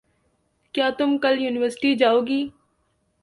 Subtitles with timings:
[0.73, 2.53] He is an ex student of University of Rajshahi.